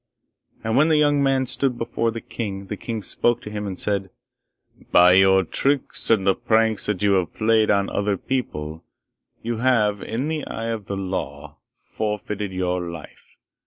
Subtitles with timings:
[0.63, 3.79] And when the young man stood before the king, the king spoke to him and
[3.79, 4.09] said,
[4.91, 8.83] 'By your tricks and the pranks that you have played on other people,
[9.43, 13.35] you have, in the eye of the law, forfeited your life.